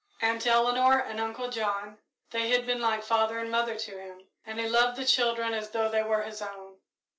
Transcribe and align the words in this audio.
Aunt 0.19 0.47
Eleanor 0.47 0.97
and 0.99 1.19
Uncle 1.19 1.51
John 1.51 1.99
they 2.31 2.49
had 2.49 2.65
been 2.65 2.81
like 2.81 3.03
father 3.03 3.37
and 3.37 3.51
mother 3.51 3.77
to 3.77 3.99
him, 3.99 4.29
and 4.43 4.59
he 4.59 4.67
loved 4.67 4.97
the 4.97 5.05
children 5.05 5.53
as 5.53 5.69
though 5.69 5.89
they 5.89 6.01
were 6.01 6.23
his 6.23 6.41
own. 6.41 6.79